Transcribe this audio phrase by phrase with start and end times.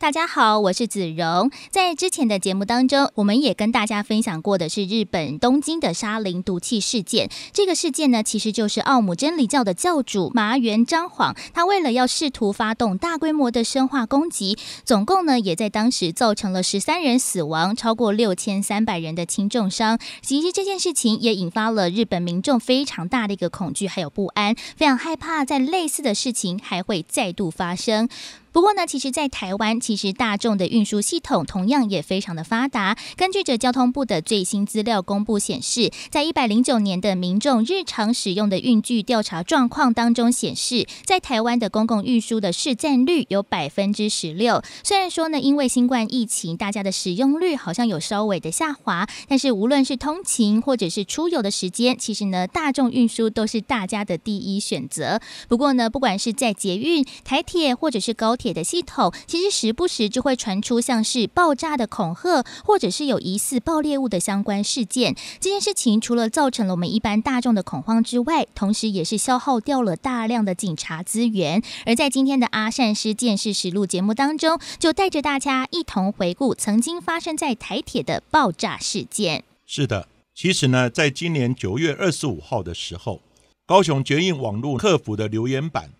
[0.00, 1.50] 大家好，我是子荣。
[1.70, 7.28] 在之前的节目当中，我们也跟大家分享过的是日本东京的沙林毒气事件。
[7.52, 19.98] 这个事件呢，其实就是奥姆真理教的教主麻原彰晃，他为了要试图发动大规模的生化攻击，总共呢也在当时造成了十三人死亡，超过六千三百人的轻重伤。
[20.22, 28.08] 其实这件事情也引发了日本民众非常大的一个恐惧还有不安，非常害怕在类似的事情还会再度发生。
[28.52, 32.96] 不过呢，其实，在台湾，其实大众的运输系统同样也非常的发达。
[33.16, 44.62] 根据着交通部的最新资料公布显示，在一百零九年的民众日常使用的运具调查状况当中显示，在台湾的公共运输的市占率有百分之十六。
[44.82, 55.20] 虽然说呢，因为新冠疫情，大家的使用率好像有稍微的下滑，但是无论是通勤或者是出游的时间，其实呢，大众运输都是大家的第一选择。
[55.48, 65.14] 不过呢，不管是在捷运、台铁或者是高铁的系统，其实时不时就会传出像是爆炸的恐吓，或者是有疑似爆裂物的相关事件。
[65.38, 71.62] 这件事情除了造成了我们一般大众的恐慌之外，同时也是消耗掉了大量的警察资源。
[71.84, 79.44] 而在今天的阿善师见识实录节目当中，就带着大家一同回顾曾经发生在台铁的爆炸事件。
[79.66, 83.20] 是的，其实呢，在今年九月二十五号的时候，
[83.66, 85.90] 高雄捷运网络客服的留言板。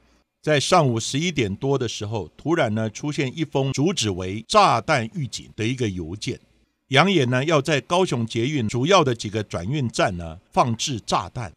[0.42, 6.40] 在上午十一点多的时候，突然呢出现一封主旨为炸弹预警的一个邮件，
[6.88, 11.52] 扬言呢要在高雄捷运主要的几个转运站呢放置炸弹。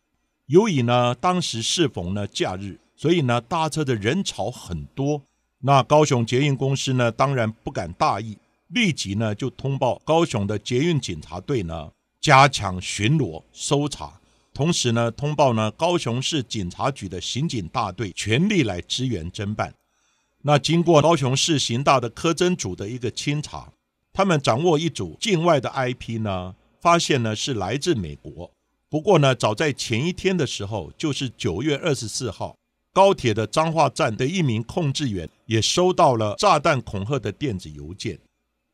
[0.47, 5.21] 由于呢当时适逢呢假日，所以呢搭车的人潮很多。
[5.59, 11.89] 那高雄捷运公司呢当然不敢大意，立即呢就通报高雄的捷运警察队呢
[12.19, 14.19] 加强巡逻搜查。
[14.53, 19.73] 同时呢，通报呢，高雄市警察局的刑警大队全力来支援侦办。
[20.43, 23.71] 那经过高雄市刑大的科侦组的一个清查，
[24.11, 28.51] 他们掌握一组境外的 IP 呢，发现呢是来自美国。
[28.89, 32.55] 不过呢，早在前一天的时候，就是九月二十四号，
[32.93, 38.19] 高铁的彰化站的一名控制员也收到了炸弹恐吓的电子邮件。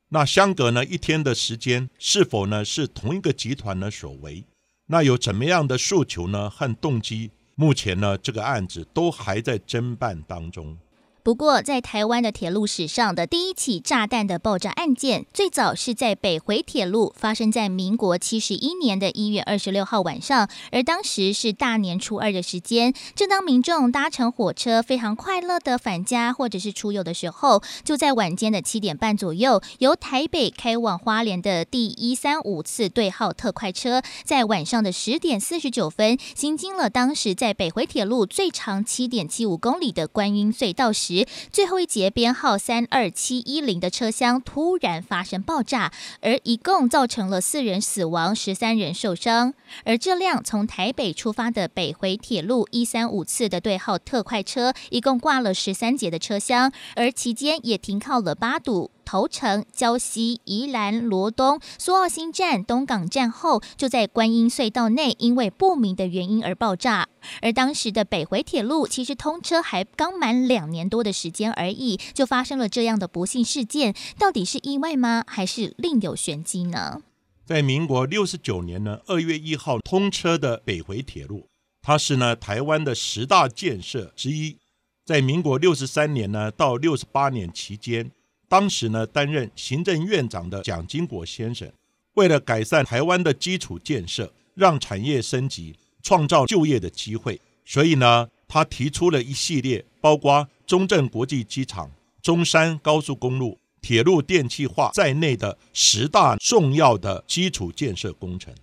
[0.09, 4.44] 那相隔呢一天的时间，是否呢是同一个集团呢所为？
[4.92, 6.50] 那有怎么样的诉求呢？
[6.50, 7.30] 和动机？
[7.54, 10.76] 目前呢，这个案子都还在侦办当中。
[11.22, 22.94] 不过，在台湾的铁路史上的第一起炸弹的爆炸案件，最早是在北回铁路发生在民国七十一年的一月二十六号晚上，而当时是大年初二的时间。
[23.16, 41.09] 正当民众搭乘火车非常快乐的返家或者是出游的时候，就在晚间的七点半左右，由台北开往花莲的第一三五次对号特快车，在晚上的十点四十九分行经了当时在北回铁路最长七点七五公里的观音隧道时。
[41.09, 49.56] 时最后一节编号三二七一零的车厢突然发生爆炸，而一共造成了四人死亡，十三人受伤。
[49.86, 58.91] 而这辆从台北出发的北回铁路一三五次的对号特快车，一共挂了十三节的车厢，而期间也停靠了八堵。
[59.09, 67.09] 头城、礁溪、宜兰、罗东、苏澳新站、东港站后，就在观音隧道内，因为不明的原因而爆炸。
[67.42, 75.24] 而当时的北回铁路其实通车还刚满两年多的时间而已，就发生了这样的不幸事件，到底是意外吗？
[75.26, 77.02] 还是另有玄机呢？
[77.47, 81.47] 在民国六十九年呢，二月一号通车的北回铁路，
[81.81, 84.59] 它是呢台湾的十大建设之一。
[85.03, 88.11] 在民国六十三年呢到六十八年期间。
[88.49, 91.72] 当时呢，担任行政院长的蒋经国先生，
[92.16, 101.91] 为了改善台湾的基础建设，让产业升级，创造就业的机会，所以呢，他提出了一系列包括中正国际机场、
[102.23, 108.53] 中山高速公路、铁路电气化在内的十大重要的基础建设工程。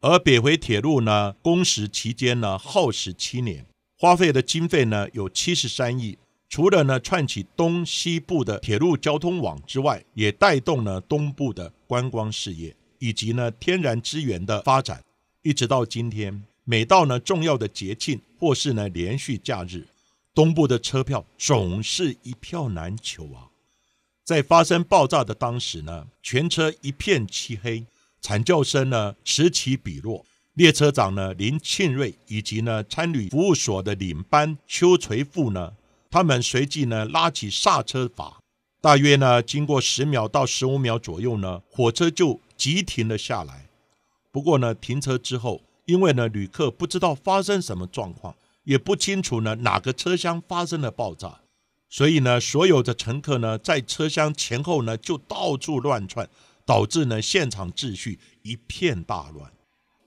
[0.00, 3.66] 而北回铁路呢，工时期间呢，耗时七年，
[3.98, 6.16] 花费的经费呢，有七十三亿。
[6.48, 15.02] 除了呢串起东西部的铁路交通网之外，也带动了东部的观光事业以及呢天然资源的发展。
[15.42, 19.86] 一直到今天，每到呢重要的节庆或是呢连续假日，
[20.34, 23.50] 东部的车票总是一票难求啊。
[24.24, 27.84] 在发生爆炸的当时呢，全车一片漆黑，
[28.20, 30.24] 惨叫声呢此起彼落。
[30.54, 35.74] 列车长呢林庆瑞以及呢参旅服务所的领班邱垂富呢，
[36.16, 38.40] 他们随即呢拉起刹车阀，
[38.80, 43.68] 大约呢经过十秒到十五秒左右呢，火车就急停了下来。
[44.32, 48.34] 不过呢，停车之后，因为呢旅客不知道发生什么状况，
[48.64, 51.40] 也不清楚呢哪个车厢发生了爆炸。
[51.90, 56.26] 所以呢，所有的乘客呢，在车厢前后呢，就到处乱窜，
[56.64, 59.52] 导致呢，现场秩序一片大乱。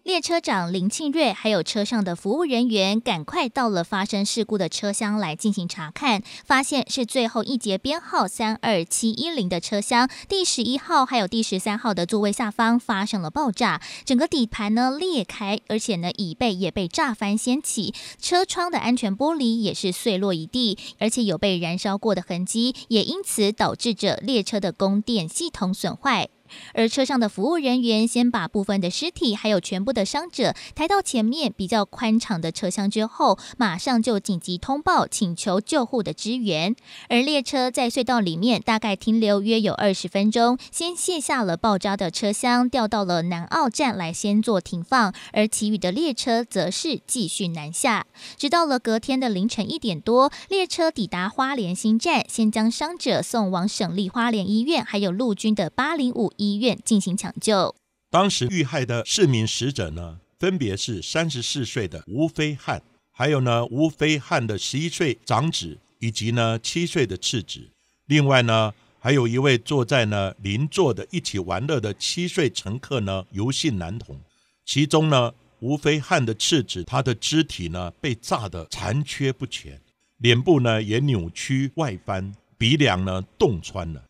[0.09, 26.29] 列车长林庆瑞还有车上的服务人员赶快到了发生事故的车厢来进行查看，发现是最后一节编号三二七一零的车厢第十一号还有第十三号的座位下方发生了爆炸，整个底盘呢裂开，而且呢椅背也被炸翻掀起，车窗的安全玻璃也是碎落一地，而且有被燃烧过的痕迹，也因此导致着列车的供电系统损坏。
[26.73, 36.75] 而车上的服务人员先把部分的尸体还有全部的伤者抬到前面比较宽敞的车厢之后，马上就紧急通报，请求救护的支援。
[37.09, 48.07] 而列车在隧道里面大概停留约有二十分钟，先卸下了爆炸的车厢，调到了南澳站来先做停放，而其余的列车则是继续南下。
[48.37, 56.33] 直到了隔天的凌晨一点多，列车抵达花莲新站，先将伤者送往省立花莲医院，还有陆军的八零五。
[56.39, 57.75] 医院进行抢救。
[58.09, 62.81] 当时遇害的四名死者呢，分别是三十四岁的吴飞汉，
[63.11, 67.69] 还有呢吴飞汉的十一岁长子，以及呢七岁的次子。
[68.07, 74.19] 另外呢，还有一位坐在呢邻座的一起玩乐的七岁乘客呢，尤姓男童。
[74.65, 79.79] 其中呢，吴飞汉的次子，他的肢体呢被炸得残缺不全，
[80.17, 84.03] 脸部呢也扭曲外翻，鼻梁呢洞穿了。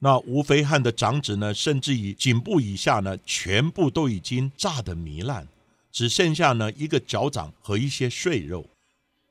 [0.00, 5.48] 那吴飞汉的长子呢，甚至于颈部以下呢，全部都已经炸得糜烂，
[5.90, 8.68] 只剩下呢一个脚掌和一些碎肉。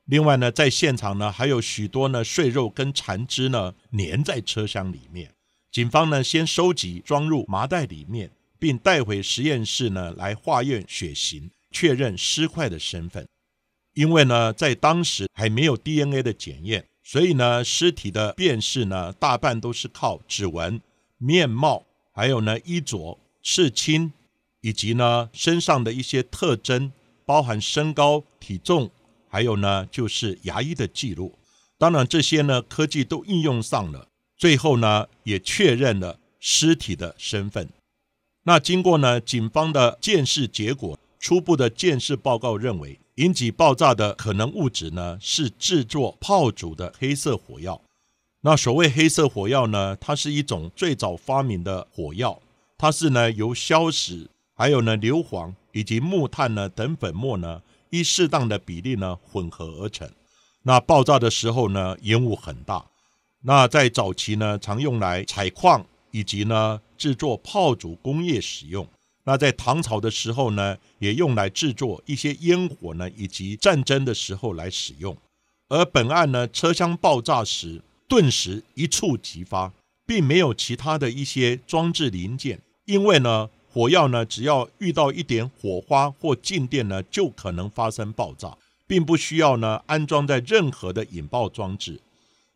[0.04, 5.30] 另外呢，在现场呢，还有许多呢碎肉跟残肢呢粘在车厢里面。
[5.70, 13.26] 警方呢先收集装入麻袋里面，并带回实验室呢来化验血型，确认尸块的身份。
[13.94, 16.84] 因为呢，在当时还没有 DNA 的检验。
[17.10, 20.78] 所以呢，尸体的辨识呢，大半都是靠指纹、
[21.16, 24.12] 面貌，还有呢衣着、刺青，
[24.60, 26.92] 以及呢身上的一些特征，
[27.24, 28.90] 包含身高、体重，
[29.26, 31.38] 还有呢就是牙医的记录。
[31.78, 34.06] 当然，这些呢科技都应用上了，
[34.36, 37.70] 最后呢也确认了尸体的身份。
[38.42, 43.00] 那经过呢警方的鉴识结果，初步的鉴识报告认为。
[43.18, 47.82] 引起爆炸的可能物质呢，是制作炮竹的黑色火药。
[48.42, 52.40] 那所谓黑色火药呢，它是一种最早发明的火药，
[52.76, 57.60] 它是呢由硝石、还有呢硫磺以及木炭呢等粉末呢，
[57.90, 60.08] 依适当的比例呢混合而成。
[60.62, 62.86] 那爆炸的时候呢，烟雾很大。
[63.42, 68.88] 那在早期呢，常用来采矿以及呢制作炮竹工业使用。
[69.28, 75.14] 那在唐朝的时候呢，也用来制作一些烟火呢，以及战争的时候来使用。
[75.68, 79.70] 而本案呢，车厢爆炸时顿时一触即发，
[80.06, 92.00] 并没有其他的一些装置零件，因为呢，火药呢，只要遇到一点火花或静电呢，就可能发生爆炸，并不需要呢安装在任何的引爆装置。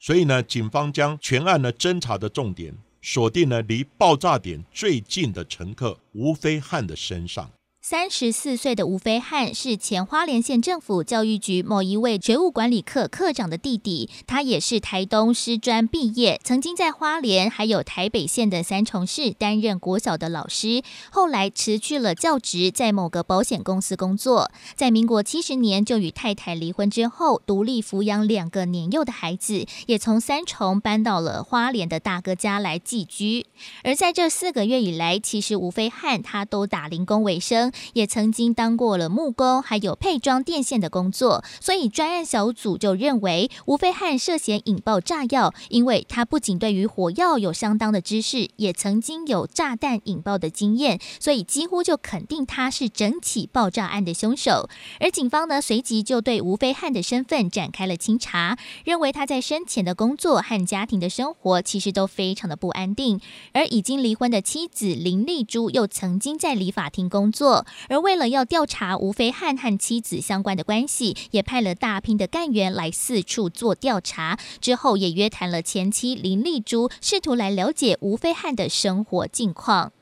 [0.01, 2.75] 所以呢，警方将全案呢侦查的重点。
[3.03, 7.51] 锁定了离爆炸点最近的乘客吴飞汉的身上。
[7.85, 24.53] 三十四岁的吴飞汉是前花莲县政府教育局某一位觉悟管理课课长的弟弟，他也是台东师专毕业，曾经在花莲还有台北县的三重市担任国小的老师，后来辞去了教职，在某个保险公司工作。
[24.77, 33.47] 在民国七十年就与太太离婚之后，独立抚养两个年幼的孩子，也从三重搬到了花莲的大哥家来寄居。
[33.83, 37.72] 而在这四个月以来，其实吴飞汉他都打零工为生。
[37.95, 54.69] 也曾经当过了木工，还有配装电线的工作，所以专案小组就认为吴飞汉涉嫌引爆炸药，因为他不仅对于火药有相当的知识，也曾经有炸弹引爆的经验，所以几乎就肯定他是整起爆炸案的凶手。
[55.01, 63.21] 而警方呢，随即就对吴飞汉的身份展开了清查，认为他在生前的工作和家庭的生活其实都非常的不安定，
[63.53, 67.62] 而已经离婚的妻子林丽珠又曾经在理法庭工作。
[67.89, 74.39] 而为了要调查吴飞汉和妻子相关的关系，也派了大批的干员来四处做调查。
[74.61, 79.93] 之后也约谈了前妻林丽珠，试图来了解吴飞汉的生活近况。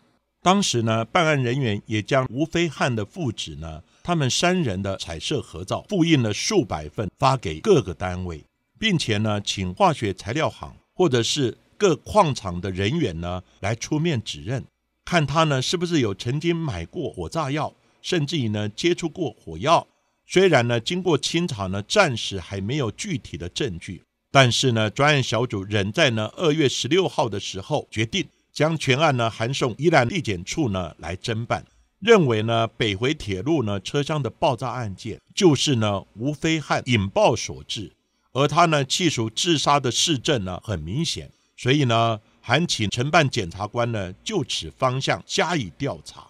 [0.42, 8.42] 当时呢，办案人员也将吴飞汉的父子呢，他们三人的彩色合照复印了数百份，发给各个单位，
[8.78, 14.64] 并且呢，请化学材料行或者是各矿场的人员呢，来出面指认，
[15.10, 19.84] 看他呢是不是有曾经买过火炸药，甚至于呢接触过火药。
[20.24, 28.24] 虽然呢，经过清查呢，暂时还没有具体的证据，但是呢，专案小组仍在呢二月十六号的时候决定。
[28.52, 31.64] 将全案呢函送宜兰地检处呢来侦办，
[31.98, 37.92] 认为呢北回铁路呢车厢的爆炸案件就是呢吴飞汉引爆所致，
[38.32, 46.28] 而他呢气属自杀的事证呢很明显，所以呢还请承办检察官呢就此方向加以调查。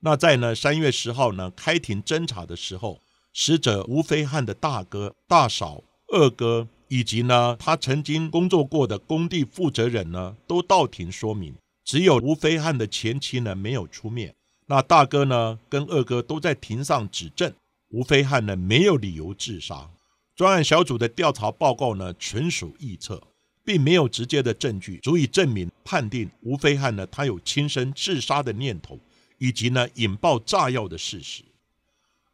[0.00, 3.02] 那在呢三月十号呢开庭侦查的时候，
[3.34, 6.66] 死者吴飞汉的大哥、大嫂、二哥。
[6.90, 14.34] 以及呢，他曾经工作过的工地负责人呢，都到庭说明，只有吴飞汉的前妻呢没有出面。
[14.68, 17.52] 那大哥呢跟二哥都在庭上指证，
[17.90, 19.90] 吴飞汉呢没有理由自杀。
[20.34, 23.22] 专案小组的调查报告呢纯属臆测，
[23.68, 28.98] 并没有直接的证据足以证明判定吴飞汉呢他有轻生自杀的念头，
[29.36, 31.42] 以及呢引爆炸药的事实。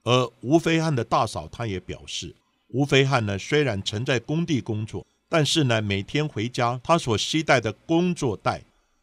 [0.04, 2.32] 而吴飞汉的大嫂她也表示。
[2.68, 8.62] 吴飞汉呢，虽然曾在工地工作，但是呢，每天回家，他所携带的工作袋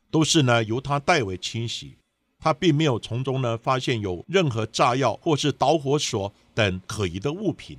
[0.10, 1.96] 都是呢由他代为清洗，
[2.40, 7.78] 他并没有从中呢发现有任何炸药或是导火索等可疑的物品。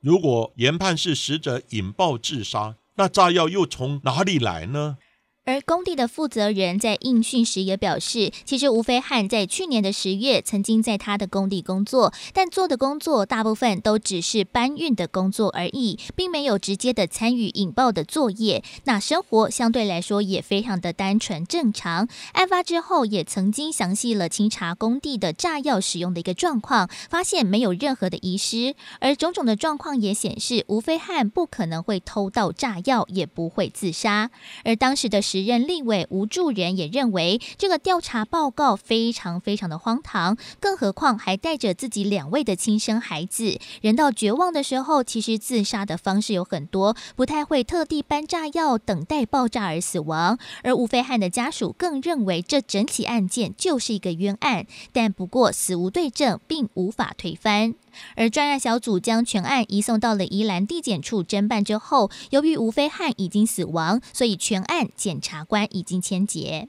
[0.00, 4.98] 如果研判是死者引爆自杀，那炸药又从哪里来呢？
[5.44, 18.62] 而工地的负责人在应讯时也表示，其实吴飞汉在去年的十月曾经在他的工地工作，但做的工作大部分都只是搬运的工作而已，并没有直接的参与引爆的作业。
[18.84, 22.08] 那生活相对来说也非常的单纯正常。
[22.34, 34.30] 案发之后，也曾经详细了清查工地的炸药使用的一个状况，发现没有任何的遗失，而种种的状况也显示吴飞汉不可能会偷盗炸药，也不会自杀。
[34.62, 35.20] 而当时的。
[35.32, 43.58] 时任立委吴助仁也认为，这个调查报告非常非常的荒唐，更何况还带着自己两位的亲生孩子。
[43.80, 50.38] 人到绝望的时候，其实自杀的方式有很多，不太会特地搬炸药等待爆炸而死亡。
[50.62, 57.72] 而吴飞汉的家属更认为，这整起案件就是一个冤案，但不过死无对证，并无法推翻。
[58.16, 66.68] 而专案小组将全案移送到了宜兰地检处侦办之后，由于吴飞汉已经死亡，所以全案检察官已经签结。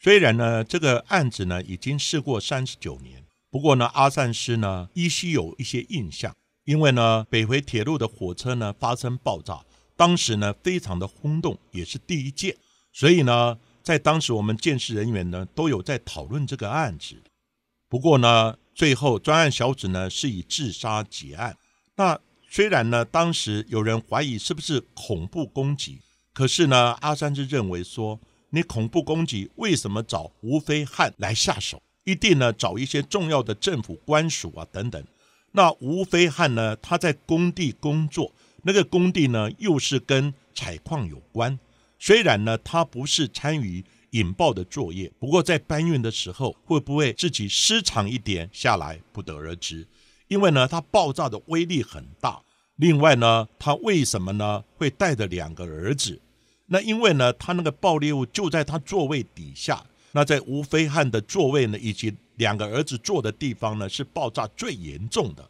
[0.00, 9.64] 虽然呢，这个案子呢已经事过三十九年，不过呢，阿善师呢依稀有一些印象，因为呢，北回铁路的火车呢发生爆炸，
[9.96, 12.56] 当时呢非常的轰动，也是第一件，
[12.92, 17.22] 所以呢，在当时我们建事人员呢都有在讨论这个案子。
[17.88, 18.56] 不过呢。
[18.74, 21.56] 最后，专案小组呢是以自杀结案。
[21.96, 26.00] 那虽然呢，当时有人怀疑是不是恐怖攻击，
[26.32, 28.18] 可是呢，阿三就认为说，
[28.50, 31.82] 你恐怖攻击为什么找吴飞汉来下手？
[32.04, 35.04] 一定呢找一些重要的政府官署啊等等。
[35.52, 41.58] 那吴飞汉呢，他在工地工作，那个工地呢又是跟采矿有关。
[41.98, 43.84] 虽然呢，他不是参与。
[44.12, 49.86] 引爆的作业，不过在搬运的时候会不会自己失常一点下来，不得而知。
[50.28, 52.40] 因为呢，它爆炸的威力很大。
[52.76, 56.20] 另外呢，他为什么呢会带着两个儿子？
[56.66, 59.84] 那因为呢，他那个爆裂物就在他座位底下。
[60.12, 65.48] 那在吴飞汉的座位呢，以及两个儿子坐的地方呢，是爆炸最严重的。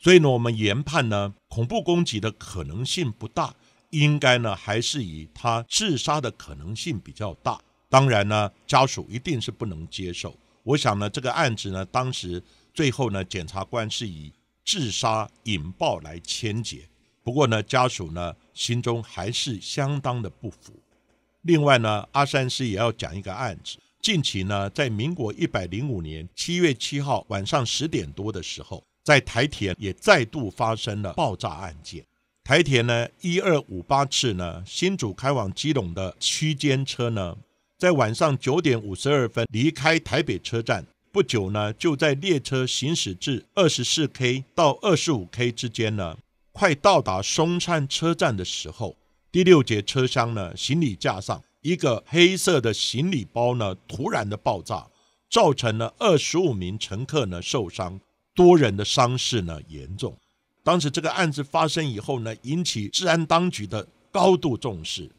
[0.00, 3.54] 所以呢，我们研判呢，恐怖攻击的可能性不大，
[3.90, 7.60] 应该呢还是以他自杀的可能性比较大。
[7.94, 10.36] 当然呢，家属一定是不能接受。
[10.64, 14.32] 我想呢，这个案子呢，当时最后呢，检察官是以
[14.64, 16.88] 自杀引爆来牵结。
[17.22, 20.72] 不过呢，家属呢心中还是相当的不服。
[21.42, 23.78] 另外呢，阿三师也要讲一个案子。
[24.02, 32.04] 近期呢，在民国一百零五年七月七号晚上十点多的时候，在台铁也再度发生了爆炸案件。
[32.42, 37.36] 台铁呢一二五八次呢新竹开往基隆的区间车呢。
[37.84, 46.16] 在晚上九点五十二分离开台北车站不久呢，就在列车行驶至二十四 K 到二十五 K 之间呢，
[46.50, 48.96] 快到达松山车站的时候，
[49.30, 54.86] 第六节车厢呢行李架上一个黑色的行李包呢突然的爆炸，
[55.28, 58.00] 造成了二十五名乘客呢受伤，
[58.34, 60.16] 多人的伤势呢严重。
[60.62, 65.10] 当时这个案子发生以后呢，引起治安当局的高度重视。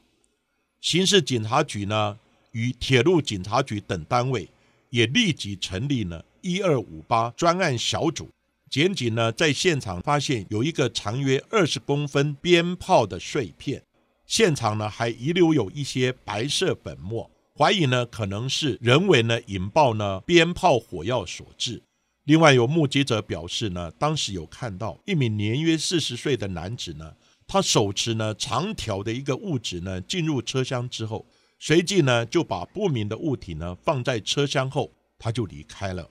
[0.81, 2.17] 刑事警察局呢
[2.55, 4.49] 与铁路警察局等单位
[4.89, 8.29] 也立即成立了一二五八专案小组。
[8.69, 13.83] 检警呢在现场发现有一个长约二十公分鞭炮的碎片，
[14.25, 17.29] 现场呢还遗留有一些白色粉末。
[17.57, 21.83] 怀疑呢可能是人为呢引爆呢鞭炮火药所致。
[22.23, 27.13] 另外有目击者表示呢，当时有看到一名年约四十岁的男子呢，
[27.45, 31.25] 他手持呢长条的一个物质呢进入车厢之后，
[31.57, 36.09] 随即呢就把不明的物体呢放在车厢后，他就离开了。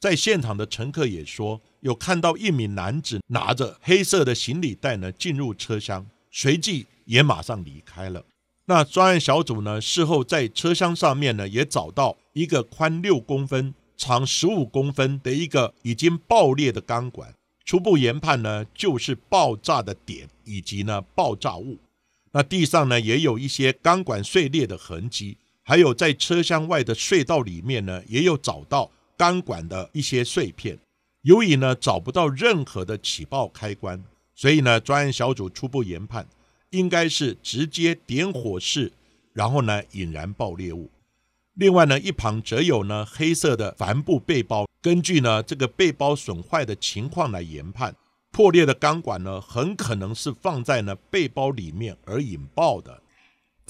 [0.00, 8.24] 在现场的乘客也说，有看到一名男子拿着黑色的行李袋呢进入车厢，随即也马上离开了。
[8.64, 9.80] 那专案小组呢？
[9.80, 17.34] 事后在车厢上面呢，也找到一个宽六公分、长十五公分的一个已经爆裂的钢管。
[17.64, 21.78] 初步研判呢，就是爆炸的点以及呢爆炸物。
[22.32, 30.78] 那地上呢，也有一些钢管碎裂的痕迹，还有在车厢外的隧道里面呢，也有找到钢管的一些碎片。
[31.22, 34.02] 由于呢找不到任何的起爆开关，
[34.34, 36.26] 所以呢，专案小组初步研判。
[36.70, 38.90] 应该是直接点火式，
[39.34, 40.90] 然后呢引燃爆裂物。
[41.52, 44.66] 另外呢，一旁则有呢黑色的帆布背包。
[44.80, 47.94] 根据呢这个背包损坏的情况来研判，
[48.32, 53.01] 破裂的钢管呢很可能是放在呢背包里面而引爆的。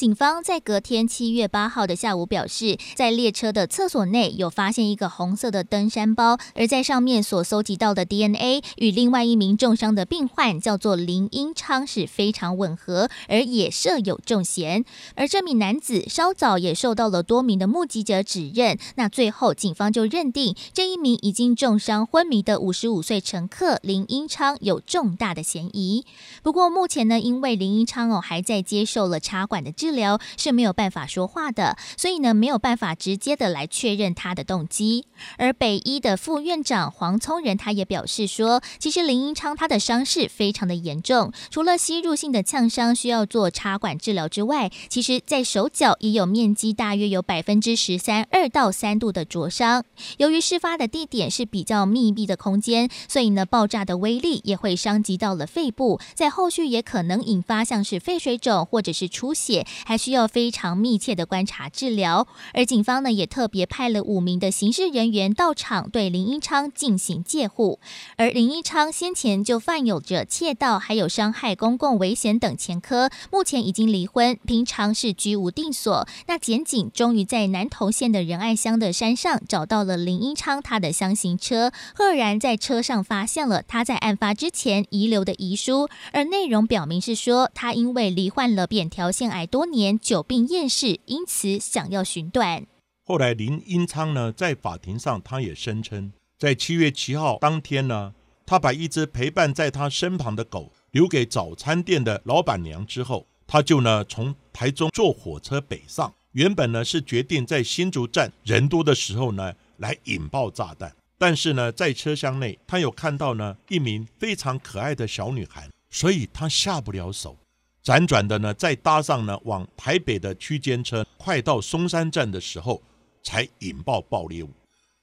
[0.03, 14.85] 警方在隔天七月八号的下午表示，在列车的厕所内有发现一个红色的登山包，而在上面所搜集到的 DNA 与另外一名重伤的病患叫做林英昌是非常吻合，而也设有重嫌。
[15.15, 26.05] 而这名男子稍早也受到了多名的目击者指认，那最后警方就认定这一名已经重伤昏迷的五十五岁乘客林英昌有重大的嫌疑。
[26.43, 29.71] 不过目前呢，因为林英昌哦还在接受了插管的。
[29.71, 35.07] 治疗是没有办法说话的，所以呢没有办法直接的来确认他的动机。
[35.39, 49.85] 而北医的副院长黄聪仁他也表示说，其实林英昌他的伤势非常的严重，除了吸入性的呛伤需要做插管治疗之外，其实在手脚也有面积大约有百分之十三二到三度的灼伤。
[50.19, 59.67] 由于事发的地点是比较密闭的空间，所以呢爆炸的威力也会伤及到了肺部，在后续也可能引发像是肺水肿或者是出血。
[59.85, 67.81] 还需要非常密切的观察治疗，而警方呢也特别派了五名的刑事人员到场对林英昌进行戒护。
[68.17, 76.07] 而林英昌先前就犯有着窃盗、还有伤害公共危险等前科，目前已经离婚，平常是居无定所。
[76.27, 89.62] 那检警终于在南投县的仁爱乡的山上找到了林英昌他的箱型车，赫然在车上发现了他在案发之前遗留的遗书，而内容表明是说他因为罹患了扁桃腺癌多。
[89.63, 92.67] 多年久病厌世，因此想要寻短。
[93.05, 98.13] 后来林英昌呢，在法庭上，他也声称，在七月七号当天呢，
[98.45, 106.13] 他把一只陪伴在他身旁的狗留给早餐店的老板娘之后，他就呢从台中坐火车北上。
[106.33, 117.37] 原本呢是决定在新竹站人多的时候呢来引爆炸弹，但是呢在车厢内他有看到呢一名非常可爱的小女孩，所以他下不了手。
[117.85, 122.81] 辗转的呢，再搭上呢往台北的区间车，快到松山站的时候，
[123.23, 124.51] 才引爆爆裂物。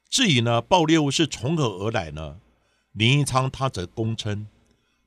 [0.09, 2.37] 至于呢爆裂物是从何而来呢？
[2.93, 4.47] 林一昌他则供称，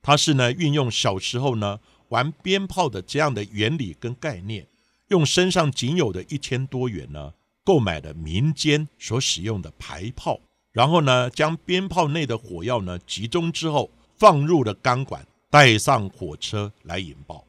[0.03, 4.67] 他是呢运用小时候呢玩鞭炮的这样的原理跟概念，
[5.09, 7.33] 用身上仅有的一千多元呢，
[7.65, 10.39] 购买了民间所使用的排炮，
[10.73, 17.43] 然后呢将鞭炮内的火药呢集中之后，放入了钢管，带上火车来引爆。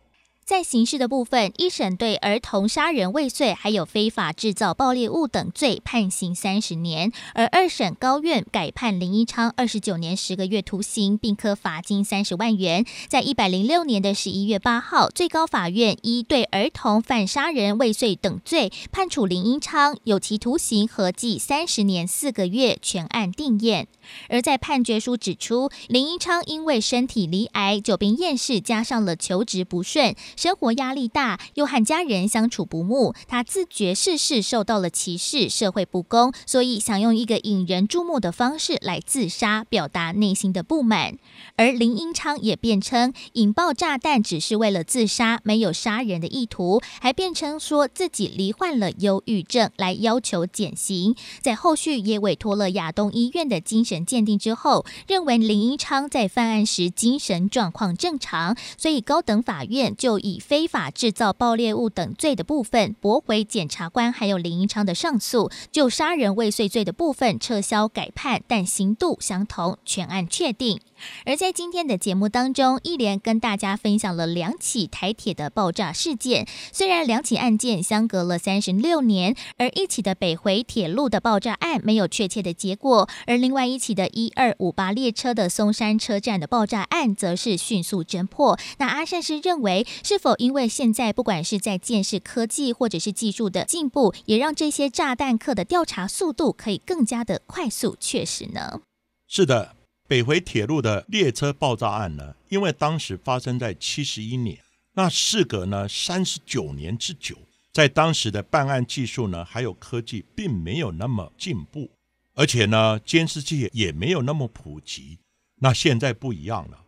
[0.46, 12.86] 在刑事的部分，一审对儿童杀人未遂，还有非法制造爆裂物等罪判刑三十年；而二审高院改判林一昌二十九年十个月徒刑，并科罚金三十万元。
[13.08, 23.88] 在一百零六年的十一月八号，最高法院依对儿童犯杀人未遂等罪，判处林一昌有期徒刑合计三十年四个月，全案定验。
[24.28, 30.14] 而在判决书指出，林一昌因为身体罹癌、久病厌世，加上了求职不顺。
[30.36, 41.18] 生活压力大，又和家人相处不睦，他自觉事事受到了歧视，社会不公，所以想用一个引人注目的方式来自杀，表达内心的不满。
[41.56, 51.16] 而林英昌也辩称，引爆炸弹只是为了自杀，没有杀人的意图，还辩称说自己罹患了忧郁症，来要求减刑。
[51.42, 70.80] 在后续也委托了亚东医院的精神鉴定之后，认为林英昌在犯案时精神状况正常，所以高等法院就以非法制造爆裂物等罪的部分驳回检察官还有林英昌的上诉，就杀人未遂罪的部分撤销改判，但刑度相同，全案确定。
[71.26, 76.48] 而在今天的节目当中，一连跟大家分享了两起台铁的爆炸事件。
[76.72, 88.58] 虽然两起案件相隔了三十六年，而一起的北回铁路的爆炸案没有确切的结果，而另外一起的一二五八列车的松山车站的爆炸案则是迅速侦破。
[88.78, 98.82] 那阿善是认为，是否因为现在不管是在建设科技或者是技术的进步，也让这些炸弹客的调查速度可以更加的快速确实呢？
[99.28, 99.76] 是的。
[100.14, 104.60] 北回铁路的列车爆炸案呢，因为当时发生在七十一年，
[104.94, 107.36] 那事隔呢三十九年之久，
[107.72, 111.90] 在当时的办案技术呢，还有科技并没有那么进步，
[112.36, 115.18] 而且呢监视器也没有那么普及。
[115.56, 116.84] 那现在不一样了，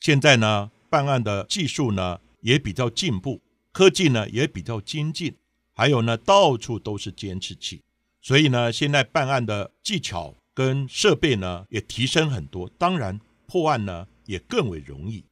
[0.00, 5.36] 现在呢办案的技术呢也比较进步，科技呢也比较精进，
[5.74, 7.82] 还有呢到处都是监视器，
[8.22, 10.34] 所以呢现在办案的技巧。
[10.54, 15.24] 跟设备呢也提升很多，当然破案呢也更为容易。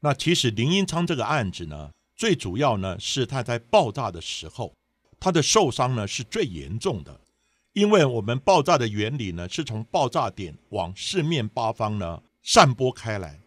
[0.00, 4.74] 那其实林英昌这个案子呢，最主要呢是他在爆炸的时候，
[5.18, 7.20] 他的受伤呢是最严重的，
[7.72, 13.40] 因为我们爆炸的原理呢是从爆炸点往四面八方呢散播开来，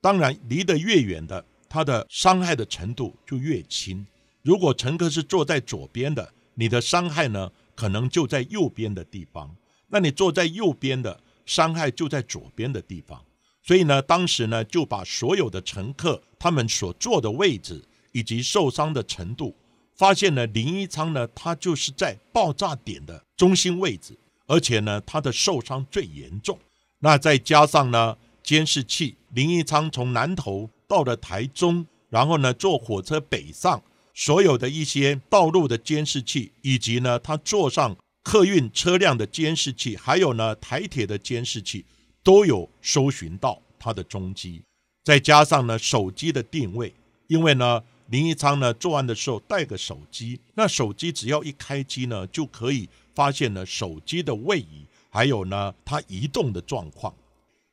[0.00, 4.06] 当然离得越远的，它的伤害的程度就越轻。
[4.42, 9.54] 如果乘客是坐在左边的，你的伤害呢可能就在右边的地方。
[9.88, 13.22] 那你坐在右边的伤害就在左边的地方，
[13.62, 19.54] 所以呢，当时呢就把所有的乘客他们所坐的位置以及受伤的程度，
[19.94, 26.58] 发现了林一昌呢，他就是在爆炸点的中心位置，而且呢他的受伤最严重。
[26.98, 33.80] 那再加上呢监视器，林一昌从南头到了台中，然后呢坐火车北上，
[34.12, 37.96] 所有的一些道路的监视器，以及呢他坐上。
[38.26, 41.84] 客运车辆的监视器，还有呢台铁的监视器，
[42.24, 44.60] 都有搜寻到他的踪迹。
[45.04, 46.92] 再加上呢手机的定位，
[47.28, 57.14] 因为呢林一昌呢作案的时候带个手机，那手机只要一开机呢，就可以发现呢手机的位移，还有呢他移动的状况。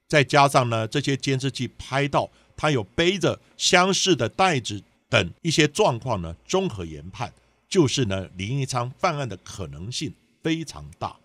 [0.08, 7.34] 再加上呢这些监视器拍到他有背着相似的袋子等一些状况呢，综合研判，
[7.68, 10.14] 就是呢林一昌犯案的可能性。
[10.44, 11.16] 非常大。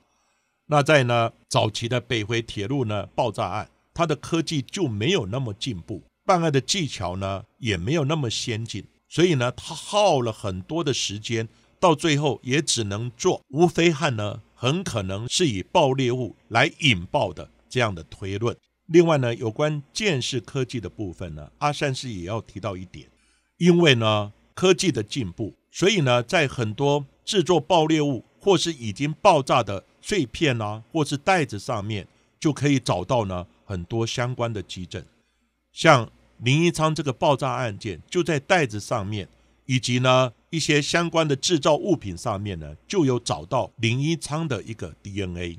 [0.67, 11.49] 那在呢早期的北回铁路呢爆炸案，它的科技就没有那么进步，办案的技巧呢也没有那么先进，所以呢他耗了很多的时间，
[11.81, 18.55] 到最后也只能做无非汉呢很可能是以爆裂物来引爆的这样的推论。
[18.87, 23.09] 另外呢有关建视科技的部分呢，阿善师也要提到一点，
[23.57, 28.25] 因为呢科技的进步，所以呢在很多制作爆裂物。
[28.41, 32.07] 或是已经爆炸的碎片啊，或是袋子上面，
[32.39, 35.05] 就可以找到呢很多相关的基证。
[35.73, 39.29] 像林一昌这个爆炸案件，就在袋子上面，
[39.67, 45.59] 以及呢一些相关的制造物品上面呢，就有找到林一昌的一个 DNA。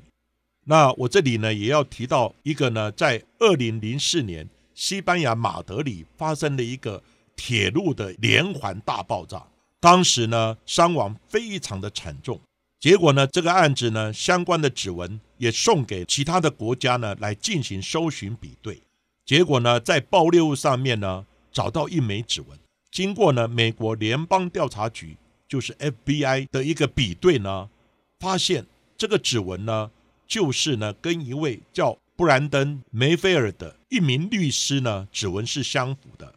[0.64, 7.02] 那我这里呢也要提到一个呢，在二零零四年西班牙马德里发生的一个
[7.36, 9.46] 铁路的连环大爆炸，
[9.80, 12.40] 当时呢伤亡非常的惨重。
[12.80, 18.80] 结果呢，这个案子呢，相关的指纹也送给其他的国家呢来进行搜寻比对。
[19.26, 22.58] 结果呢，在爆裂物上面呢找到一枚指纹。
[22.90, 27.68] 经过呢美国联邦调查局，就是 FBI 的一个比对呢，
[28.18, 28.64] 发现
[28.96, 29.90] 这个指纹呢
[30.26, 36.34] 就是呢跟一位叫布兰登梅菲尔的一名律师呢指纹是相符的。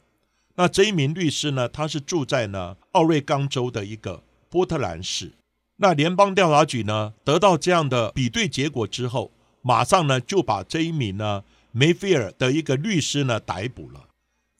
[0.55, 5.31] 那这一名律师呢，他是住在呢奥瑞冈州的一个波特兰市。
[5.77, 9.31] 那联邦调查局呢，得到这样的比对结果之后，
[9.61, 14.07] 马上呢就把这一名呢梅菲尔的一个律师呢逮捕了。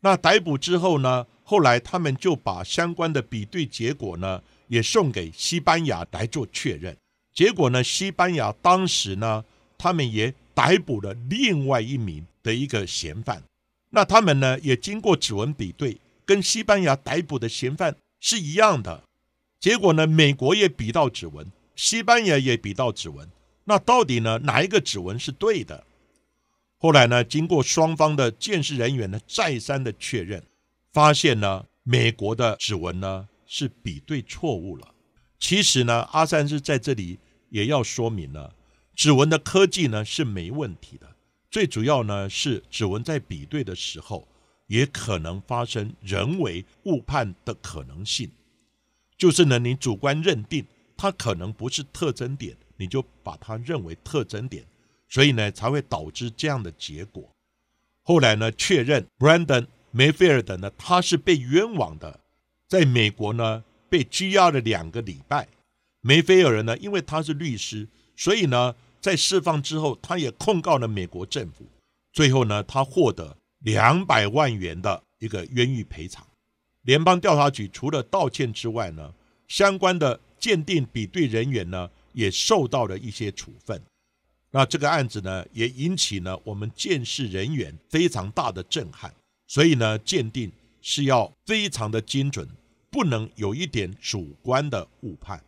[0.02, 6.98] 那逮捕之后呢，后来他们就把相关的比对结果呢也送给西班牙来做确认。
[7.34, 9.46] 结果呢，西班牙当时呢，
[9.78, 13.44] 他们也逮捕了另外一名的一个嫌犯。
[13.92, 19.04] 那他们呢也经过指纹比对，跟西班牙逮捕的嫌犯是一样的。
[19.64, 23.30] 结果呢，美国也比到指纹，西班牙也比到指纹，
[23.64, 25.86] 那到底呢哪一个指纹是对的？
[26.78, 30.44] 后来呢，经过双方的鉴识人员呢再三的确认，
[30.92, 34.94] 发现呢美国的指纹呢是比对错误了。
[35.40, 38.52] 其实呢，阿三是在这里也要说明呢，
[38.94, 41.16] 指纹的科技呢是没问题的，
[41.50, 44.28] 最主要呢是指纹在比对的时候，
[44.68, 48.30] 也可能发生人为误判的可能性。
[49.24, 50.66] 就是呢，你主观认定
[50.98, 54.66] 它可能不是特征点，你就把它认为特征点。
[55.08, 57.32] 所以呢，才会导致这样的结果。
[58.02, 62.20] 后来呢，确认 Brandon 梅菲尔德呢，他是被冤枉的，
[62.68, 65.48] 在美国呢被拘押了两个礼拜。
[66.02, 71.66] 梅菲尔呢，因为他是律师，所以呢，在释放之后，他也控告了美国政府。
[72.12, 76.28] 最后呢，他获得两百万元的一个冤狱赔偿。
[76.84, 79.14] 联邦调查局除了道歉之外呢，
[79.48, 83.82] 相关的鉴定比对人员呢，也受到了一些处分。
[84.52, 89.14] 那这个案子呢，也引起了我们鉴识人员非常大的震撼，
[89.48, 92.48] 所以呢，鉴定是要非常的精准，
[92.92, 95.42] 不能有一点主观的误判。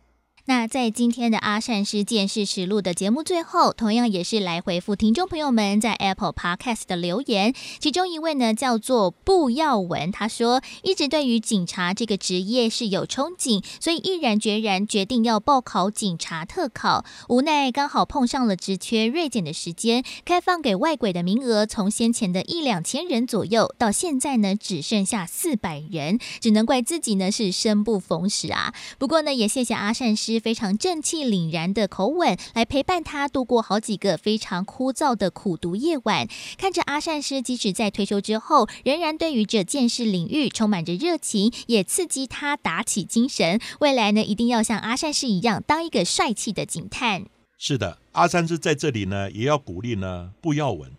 [0.48, 7.52] 那在今天的阿善师见识实录的节目最后，同样也是来回复听众朋友们在 Apple Podcast 的留言。
[7.80, 17.04] 其中一位呢叫做布耀文，他说一直对于警察这个职业是有憧憬，所以毅然决然决定要报考警察特考。
[17.28, 28.72] 无奈刚好碰上了职缺锐减的时间，开放给外鬼的名额从先前的一两千人左右，到现在呢只剩下四百人，只能怪自己呢是生不逢时啊。
[28.96, 30.35] 不过呢也谢谢阿善师。
[30.38, 36.28] 非常正气凛然的口吻来陪伴他度过好几个非常枯燥的苦读夜晚。
[36.56, 43.60] 看着阿善师，即使在退休之后，仍然对于这件事领域充满着热情，也刺激他打起精神。
[43.80, 47.24] 未来呢，一定要像阿善师一样，当一个帅气的警探。
[47.58, 50.92] 是的，阿善师在这里呢，也要鼓励呢，不要稳，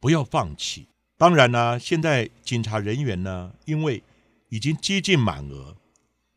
[0.00, 0.86] 不要放弃。
[1.16, 4.02] 当然呢，现在警察人员呢，因为
[4.48, 5.76] 已经接近满额，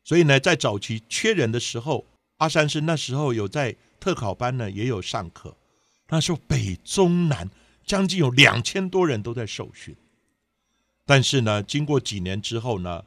[0.03, 2.05] 所以呢，在早期缺人的时候。
[2.37, 5.55] 阿三是那时候有在特考班呢，也有上课。
[6.09, 7.49] 那时候北中南
[7.85, 9.95] 将近有两千多人都在受训。
[11.05, 13.03] 但是呢，经过几年之后呢，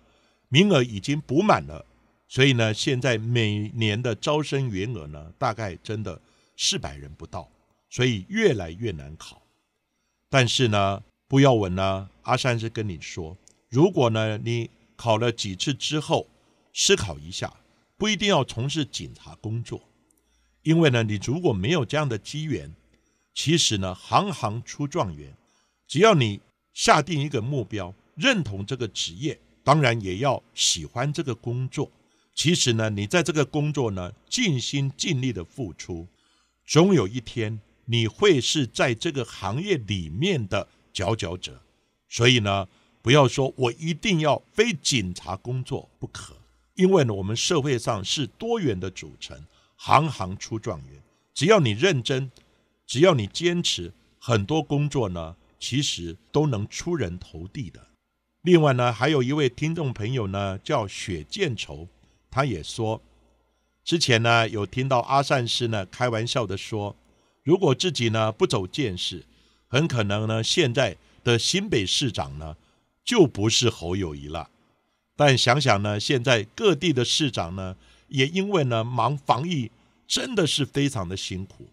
[0.48, 1.84] 名额已经补满了，
[2.28, 6.20] 所以呢，现在每年的招生员额呢，大概真的
[6.56, 7.48] 四百人不到，
[7.88, 9.40] 所以越来越难考。
[10.28, 13.36] 但是呢，不要稳呢，阿三是跟你说，
[13.68, 16.26] 如果呢你考了几次之后，
[16.72, 17.52] 思考一下。
[18.00, 19.78] 不一定要从事警察工作，
[20.62, 22.74] 因为呢，你如果没有这样的机缘，
[23.34, 25.36] 其实呢，行行出状元。
[25.86, 26.40] 只要你
[26.72, 31.92] 下定一个目标，认同这个职业，当然也要喜欢这个工作。
[32.34, 36.08] 其实呢，你在这个工作呢，尽心尽力的付出，
[36.66, 41.60] 总有一天你会是在这个行业里面的佼佼者。
[42.08, 42.66] 所以呢，
[43.02, 46.39] 不要说我一定要非警察工作不可。
[46.80, 49.44] 因为呢，我们社会上是多元的组成，
[49.76, 51.02] 行行出状元。
[51.34, 52.30] 只要你认真，
[52.86, 57.88] 只要你坚持，很多工作呢，其实都能出人头地的。
[58.40, 61.86] 另外呢，还有一位听众朋友呢，叫雪见愁，
[62.30, 63.02] 他也说，
[63.84, 66.96] 之前呢有听到阿善师呢开玩笑的说，
[67.42, 69.26] 如果自己呢不走见识，
[69.68, 72.56] 很可能呢现在的新北市长呢
[73.04, 74.48] 就不是侯友谊了。
[75.20, 77.76] 但想想呢，现在各地的市长呢，
[78.08, 79.70] 也因为呢忙防疫，
[80.08, 81.68] 真的是非常的辛苦。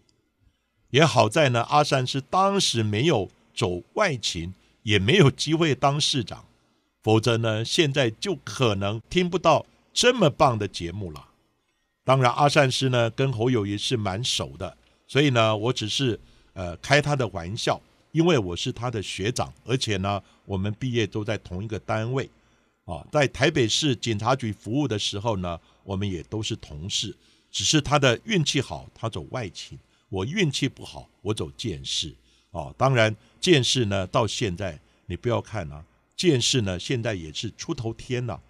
[0.90, 6.44] 也好在呢，阿善是当时没有走外勤，也没有机会当市长，
[7.02, 11.28] 否则呢，现在就可能听不到这么棒的节目了。
[12.04, 16.20] 当然，阿善师呢跟侯友谊是蛮熟的，所以呢，我只是
[16.52, 17.80] 呃开他的玩笑，
[18.12, 22.28] 因为我是他的学长，而且呢，我们毕业都在同一个单位。
[22.88, 27.14] 啊，在台北市警察局服务的时候呢，我们也都是同事。
[27.50, 29.76] 只是他的运气好，他走外勤；
[30.08, 32.14] 我运气不好，我走建事。
[32.50, 35.84] 啊，当然建事呢，到现在你不要看啊，
[36.16, 38.40] 建事呢现在也是出头天了。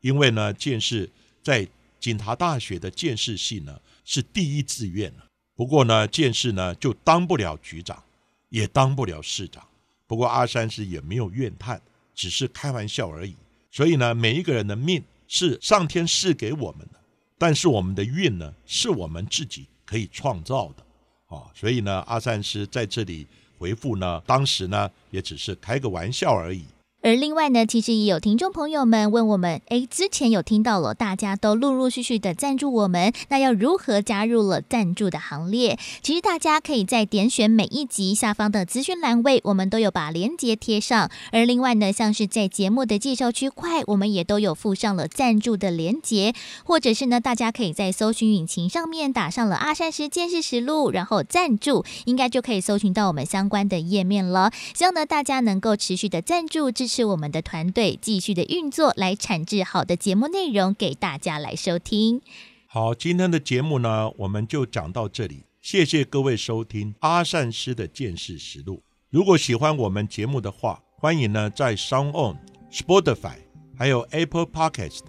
[0.00, 1.10] 因为呢，建事
[1.42, 1.66] 在
[1.98, 5.12] 警察大学的建事系呢是第一志愿。
[5.56, 8.00] 不过呢，建事呢就当不了局长，
[8.48, 9.66] 也当不了市长。
[10.06, 11.82] 不过阿三是也没有怨叹，
[12.14, 13.34] 只是开玩笑而已。
[13.70, 16.98] 所以呢，每一个人的命是上天赐给我们的，
[17.36, 23.26] 但是我们的运呢，是我们自己可以创造的，啊，所以呢，阿善师在这里
[23.58, 26.64] 回复呢，当时呢也只是开个玩笑而已。
[27.00, 35.78] 而另外呢，其实也有听众朋友们问我们，哎，之前有听到了，大家都陆陆续续的赞助我们，那要如何加入了赞助的行列？
[36.02, 41.08] 其实大家可以在点选每一集下方的资讯栏位，我们都有把链接贴上。
[41.30, 46.34] 而另外呢，像是在节目的介绍区块，我们也都有附上了赞助的链接，
[46.64, 54.50] 或者是呢，大家可以在搜寻引擎上面打上了阿善师见识实录，然后赞助，应该就可以搜寻到我们相关的页面了。
[54.74, 56.87] 希望呢，大家能够持续的赞助支。
[56.88, 62.22] 是我们的团队继续的运作，来产制好的节目内容给大家来收听。
[62.66, 65.44] 好，今天的节目呢，我们就讲到这里。
[65.60, 68.82] 谢谢各位收听阿善师的见识实录。
[69.10, 72.36] 如果喜欢我们节目的话，欢迎呢在 Sound On、
[72.72, 73.36] Spotify
[73.76, 75.00] 还有 Apple Podcast、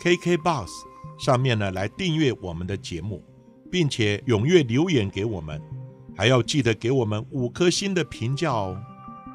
[0.00, 0.70] KK Box
[1.18, 3.22] 上面呢来订阅我们的节目，
[3.70, 5.60] 并且踊跃留言给我们，
[6.16, 8.80] 还要记得给我们五颗星的评价哦。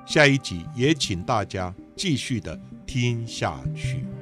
[0.06, 1.74] 下一集也请大家。
[1.96, 4.13] 继续的听下去。